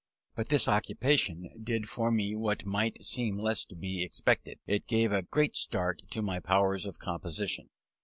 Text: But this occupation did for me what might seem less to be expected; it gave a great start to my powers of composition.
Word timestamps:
But 0.35 0.49
this 0.49 0.67
occupation 0.67 1.51
did 1.63 1.87
for 1.87 2.09
me 2.09 2.35
what 2.35 2.65
might 2.65 3.05
seem 3.05 3.37
less 3.37 3.65
to 3.65 3.75
be 3.75 4.01
expected; 4.03 4.57
it 4.65 4.87
gave 4.87 5.11
a 5.11 5.21
great 5.21 5.55
start 5.55 6.01
to 6.09 6.23
my 6.23 6.39
powers 6.39 6.87
of 6.87 6.97
composition. 6.97 7.69